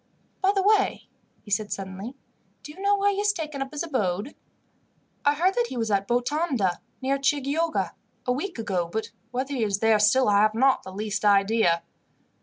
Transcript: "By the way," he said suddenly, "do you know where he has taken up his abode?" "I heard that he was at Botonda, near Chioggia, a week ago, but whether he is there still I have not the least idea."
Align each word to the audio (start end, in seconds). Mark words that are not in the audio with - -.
"By 0.41 0.51
the 0.55 0.63
way," 0.63 1.09
he 1.43 1.51
said 1.51 1.71
suddenly, 1.71 2.15
"do 2.63 2.71
you 2.71 2.81
know 2.81 2.97
where 2.97 3.11
he 3.11 3.19
has 3.19 3.31
taken 3.33 3.61
up 3.61 3.71
his 3.71 3.83
abode?" 3.83 4.33
"I 5.23 5.35
heard 5.35 5.53
that 5.53 5.67
he 5.67 5.77
was 5.77 5.91
at 5.91 6.07
Botonda, 6.07 6.79
near 7.03 7.19
Chioggia, 7.19 7.91
a 8.25 8.31
week 8.31 8.57
ago, 8.57 8.87
but 8.91 9.11
whether 9.29 9.53
he 9.53 9.63
is 9.63 9.77
there 9.77 9.99
still 9.99 10.27
I 10.27 10.39
have 10.41 10.55
not 10.55 10.81
the 10.81 10.91
least 10.91 11.23
idea." 11.23 11.83